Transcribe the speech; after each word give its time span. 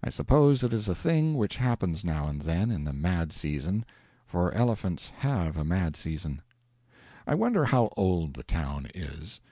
I 0.00 0.10
suppose 0.10 0.62
it 0.62 0.72
is 0.72 0.86
a 0.86 0.94
thing 0.94 1.34
which 1.36 1.56
happens 1.56 2.04
now 2.04 2.28
and 2.28 2.42
then 2.42 2.70
in 2.70 2.84
the 2.84 2.92
mad 2.92 3.32
season 3.32 3.84
(for 4.24 4.52
elephants 4.54 5.10
have 5.16 5.56
a 5.56 5.64
mad 5.64 5.96
season). 5.96 6.42
I 7.26 7.34
wonder 7.34 7.64
how 7.64 7.92
old 7.96 8.34
the 8.34 8.44
town 8.44 8.86
is. 8.94 9.40